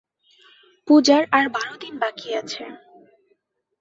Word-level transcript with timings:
পূজার 0.87 1.23
আর 1.31 1.45
বারো 1.49 1.75
দিন 1.77 1.93
বাকি 1.99 2.29
আছে। 2.35 2.63